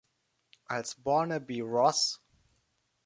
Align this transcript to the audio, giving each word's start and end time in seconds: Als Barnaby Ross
Als 0.65 0.95
Barnaby 0.95 1.61
Ross 1.61 2.23